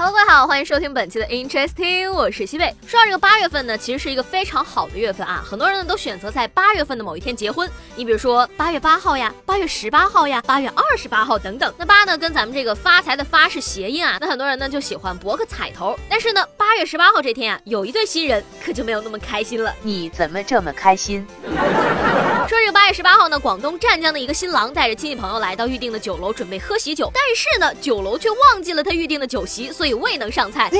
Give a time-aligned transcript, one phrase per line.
[0.00, 2.72] Hello，各位好，欢迎收听本期的 Interesting，我是西贝。
[2.86, 7.68] 说到这个八月份呢，其实是一个非常好的月份啊，很多人呢都选择在八月份的某一天结婚。
[7.96, 11.74] 你比如说八月八号呀，八月十八号呀，八月二十八号等等。
[11.76, 15.98] 那八呢跟咱们这个发财的发是谐音啊，那很多人呢就喜欢博个彩头。
[16.08, 19.74] 但是呢，八月十八号这天啊，有一对新人可就没有那么开心了。
[19.82, 21.26] 你怎么这么开心？
[22.48, 30.70] 说这个八月十八号呢，广东湛江的一个新郎带着亲戚朋友来到预定的酒楼，准备喝喜酒，但是呢，酒楼却忘记了他预定的酒席，所以未能上菜。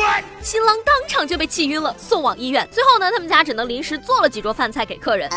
[0.42, 2.66] 新郎当场就被气晕了，送往医院。
[2.70, 5.28] 最后呢，他们家只能临时做了几桌饭菜给客人。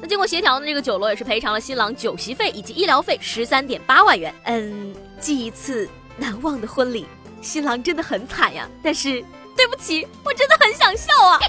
[0.00, 4.34] 那经过协调呢，这个酒楼也是赔偿了新郎酒席费以及医疗费十三点八万元。
[4.44, 7.06] 嗯，记一次难忘的婚礼，
[7.42, 8.68] 新郎真的很惨呀。
[8.82, 9.24] 但是
[9.56, 11.40] 对不起，我真的很想笑啊。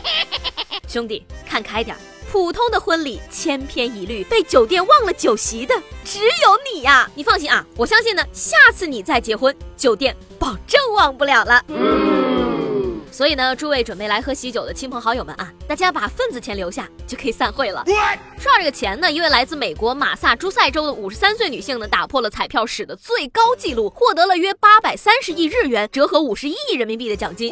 [0.92, 1.95] 兄弟，看开点。
[2.30, 6.30] 普通的婚礼千篇一律，被酒店忘了酒席的只有
[6.73, 7.09] 你呀！
[7.16, 11.64] 你放心啊，我相信呢，下次你再结婚，酒店保证忘不了了。
[13.09, 17.83] 所以呢，诸位准备来喝喜酒的亲朋好友们啊，大家把份子钱留下，就可以散会了。
[18.38, 27.50] 说到这个钱呢，一位来自美国马萨诸塞州的五十三岁女性呢，打破了彩票史的最高纪录，获得了约八百三十亿日元，折合五十一亿人民币的奖金。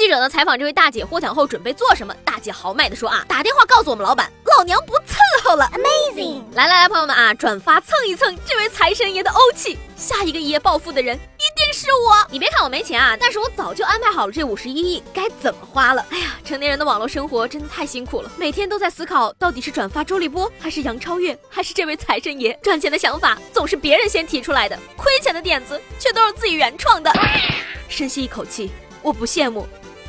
[0.00, 2.14] 那记者呢采访这位大姐获奖后准备做什么？
[2.24, 6.40] 大姐豪迈的说啊，打电话告诉我们老板，老娘不伺候了，Amazing！
[6.54, 12.26] 来来来，朋友们啊，转发蹭一蹭这位财神爷的欧气，下一个一夜暴富的人一定是我。
[12.30, 16.02] 你别看我没钱啊，但是我早就安排好了这五十一亿该怎么花了。
[16.08, 22.58] 哎呀，成年人的网络生活真的太辛苦了，每天都在思考到底是转发周立波，还是杨超越，还是这位财神爷。
[22.62, 27.12] 赚钱的想法总是别人先提出来的，亏钱的点子却都是自己原创的。
[27.90, 28.70] 深吸一口气，
[29.02, 29.68] 我不羡慕。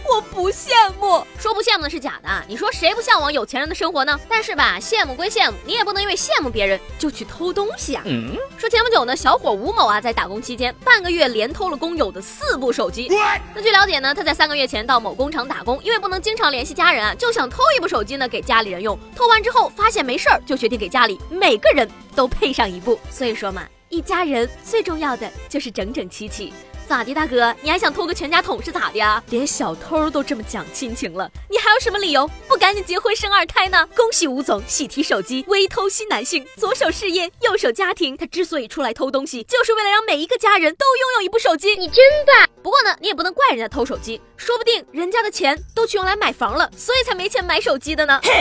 [0.09, 2.43] 我不羡慕，说不羡慕的是假的啊！
[2.47, 4.19] 你说谁不向往有钱人的生活呢？
[4.27, 8.03] 但是吧，羡慕归羡慕，你也不能因为羡慕别人就去偷东西啊！
[8.05, 13.07] 嗯说前不久呢，小伙吴某啊，在打工期间半个月连偷了工友的四部手机。
[13.55, 18.97] 那据了解呢，他在三个月前到某工厂打工，因为不能经常联系家人啊，就想偷一部手机呢给家里人用。
[19.15, 22.99] 偷完之后发现没事儿，就决定给家里每个人都配上一部。
[23.09, 26.53] 所以说嘛，一家人最重要的就是整整齐齐。
[26.91, 27.55] 咋的，大哥？
[27.61, 29.23] 你还想偷个全家桶是咋的呀？
[29.29, 33.87] 连小偷都这么讲亲情了，你还有什么理由不赶紧结婚生二胎呢？
[33.95, 38.17] 恭喜吴总喜提手机，微偷新男性，左手事业，右手家庭。
[38.17, 41.77] 他之所以出来偷东西，就是为了让每一个家人都拥有一部手机。
[41.77, 42.45] 你真棒！
[42.61, 48.19] 不过呢，你也不能怪人家偷手机，说不定人家的钱都去用来买房了，所以才没钱买手机的呢。
[48.21, 48.31] 嘿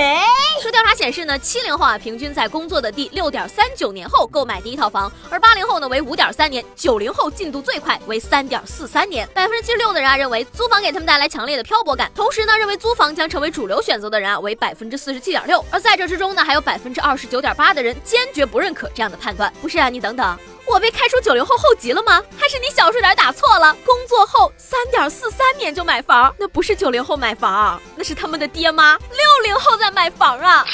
[0.60, 8.39] 说调查显示呢，七零后啊，平均在工作的第六点三九年后购买第一套房，而八零后呢为五点三年，九零后进度最快为三。
[8.40, 19.52] 三点四三年，百分之七十六的人啊认为租房给他们带来强烈的漂泊感，同时呢认为租房将成为主流选择的人啊为百分之四十七点六，而在这之中呢还有百分之二十九点八的人坚决不认可这样的判断。
[19.60, 22.24] 不是啊，你等等，我被开除九零后后籍了吗？
[22.38, 23.76] 还是你小数点打错了？
[23.84, 30.64] 工作后三点四三年就买房，那不是九零后买房，那是他们的爹妈六零后在买房啊。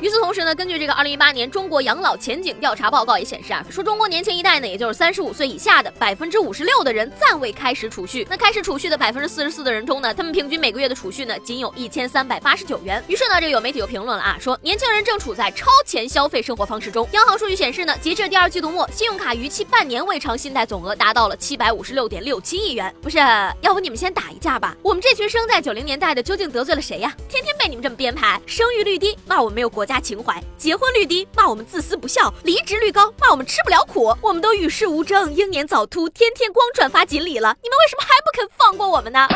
[0.00, 8.26] 与此同时呢，根据这个二零一八年中国养老前景调查报告也显示啊，说中国年轻一代呢，也就是三十五岁以下的百分之五十六的人暂未开始储蓄。
[8.28, 13.02] 那开始储蓄的百分之四十四的人中呢，他们平均每个月的储蓄呢，仅有一千三百八十九元。
[13.08, 17.08] 于是呢，这有媒体就评论了啊，说年轻人正处在超前消费生活方式中。
[17.12, 22.94] 央行数据显示呢，截至第二季度末，信用卡逾期半年未偿信贷总额达到了七百五十六点六七亿元。
[23.00, 23.18] 不是，
[23.62, 24.76] 要不你们先打一架吧？
[24.82, 27.14] 我们这群生在九零年代的究竟得罪了谁呀？
[27.28, 28.81] 天天被你们这么编排，生育。
[28.82, 39.26] 率低骂我们没有国家情怀，结婚率低骂我们自私不孝，离职率高骂我们吃不了苦，我们都与世无争，英年早秃，天天光转发锦鲤了，你们为什么还不肯放过我们呢？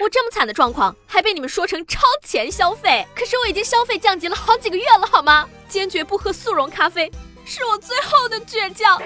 [0.00, 5.48] 我这么惨的状况还被你们说成超前消费，可是我已经消费降级了好几个月了，好吗？
[5.68, 7.10] 坚决不喝速溶咖啡，
[7.44, 9.00] 是我最后的倔强。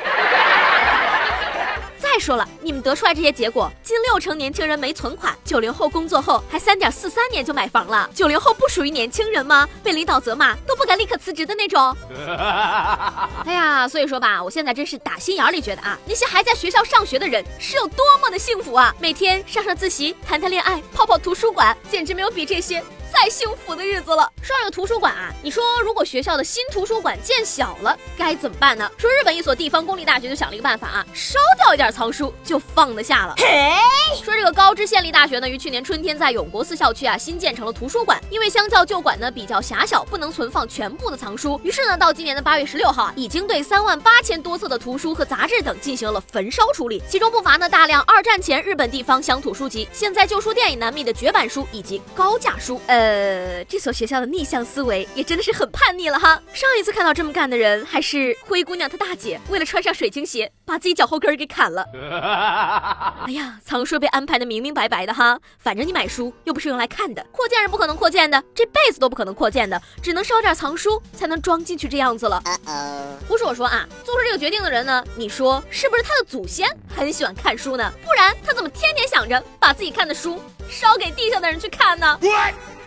[2.26, 8.10] 再说了，你们得出来这些结果，近六成年轻人没存款，九零后工作后还三点四三年就买房了。
[8.12, 9.68] 九零后不属于年轻人吗？
[9.80, 11.96] 被领导责骂都不敢立刻辞职的那种。
[13.46, 18.92] 哎呀，所以说吧，我现在真是打心眼里觉得啊，那些还在学校上学的人是有多么的幸福啊！
[18.98, 22.82] 每天上上自习，谈谈恋爱，泡泡图书馆，简直没有比这些。
[23.18, 24.30] 再幸福的日子了。
[24.42, 28.88] 说这个图书馆啊，你说如果学校的新图书馆建小了，该怎么办呢？
[28.98, 33.34] 说日本一所地方公立大学就想了一个办法啊，烧掉一点藏书就放得下了。
[33.38, 33.74] 嘿
[34.22, 52.80] 说这个高知县立大学呢，于去年春天在永国寺校区啊新建成了图书馆，因为相较旧馆呢比较狭小，不能存放全部的藏书，于是呢到今年的八月十六号啊，已经对三万八千多册的图书和杂志等进行了焚烧处理，其中不乏呢大量二战前日本地方乡土书籍，现在旧书店也难觅的绝版书以及高价书。
[52.86, 53.05] 呃，
[53.68, 56.40] 这所学校的逆向思维也真的是很叛逆了哈。
[56.52, 61.84] 上一次看到这么干的人还是灰姑娘她大姐，为了穿上水晶鞋，把自己脚后跟给砍了。
[63.26, 72.42] 哎呀，藏书被安排的明明白白的哈，反正你买书又不是用来看的，扩建是不可能扩建的，这辈子都不可能扩建的，只能烧点藏书才能装进去这样子了。
[73.26, 77.92] 不是我说啊，做出这个决定的人呢，你说是不是他的祖先很喜欢看书呢？
[78.04, 82.18] 不然他怎么天天想着把自己看的书烧给地上的人去看呢？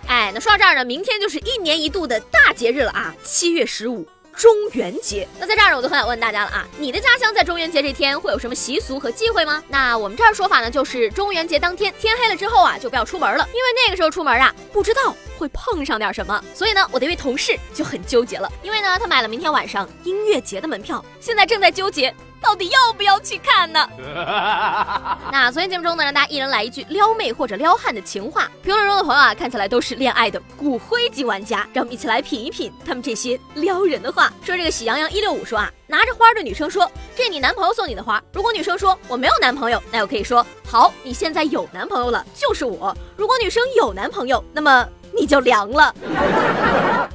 [0.10, 4.08] 哎，那说到这儿呢，明天就是一年一度的大节日了啊，七月十五。
[4.36, 9.62] 中元节，那在这儿呢，我就很想问大家了啊，你的家乡在中元节这天会有什么习俗和忌讳吗？
[9.68, 16.44] 那我们这儿说法呢，就是中元节当天天黑了之后啊，就不要出门了，因为那个时候出门啊，不知道会碰上点什么。
[16.56, 22.16] 所以呢，我的一位同事就很纠结了，因为呢，他买了明天晚上音乐节的门票，现在正在纠结。
[22.42, 23.88] 到底要不要去看呢？
[25.32, 28.50] 那昨天节目中呢，让大家一人来一句撩妹或者撩汉的情话。
[28.64, 34.32] 评论中的朋友啊，看起来都是恋爱的骨灰级玩家，让我们一起来品一品他们这些撩人的话。
[34.44, 44.88] 说这个喜羊羊一六五说啊，拿着花对女生说：“这你男朋友送你的花。”如果女生说我没有男朋友，那我可以说：“好，你现在有男朋友了，就是我。”如果女生有男朋友，那么。
[45.18, 45.94] 你就凉了。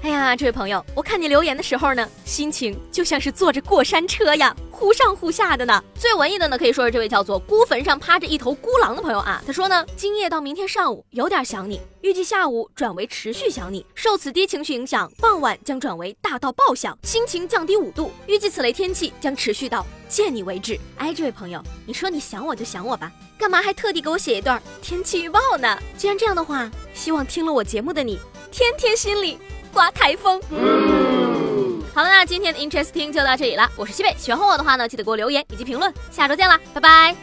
[0.03, 5.83] 哎呀，这位朋友，我看你留言的时候呢，心情就像是坐着过山车呀，忽上忽下的呢。
[5.95, 9.43] 最文艺的呢，可以说是这位叫做孤坟上趴着一头孤狼的朋友啊。
[9.47, 20.79] 他说呢，今夜到明天上午有点想你，预计下午转为持续想你，受此低情绪影响，傍晚将转为大到爆想，心情降低五度，预计此类天气将持续到见你为止。
[20.97, 23.11] 哎，这位朋友，你说你想我就想我吧。
[23.45, 25.79] 干嘛还特地给我写一段天气预报呢？
[25.99, 28.19] 既然这样的话，希望听了我节目的你，
[28.51, 29.39] 天天心里
[29.71, 30.41] 刮台风。
[31.93, 33.71] 好了，那今天的 Interesting 就到这里了。
[33.77, 35.93] 我是西贝，喜欢我的话呢，记得给我留言以及评论。
[36.11, 37.15] 下周见啦，拜拜。